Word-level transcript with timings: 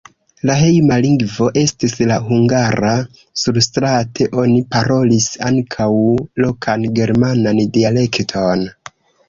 La 0.49 0.53
hejma 0.59 0.95
lingvo 1.05 1.49
estis 1.63 1.93
la 2.11 2.17
hungara, 2.29 2.95
surstrate 3.43 4.29
oni 4.45 4.57
parolis 4.73 5.29
ankaŭ 5.53 5.93
lokan 6.47 6.91
germanan 7.03 7.65
dialekton. 7.81 8.69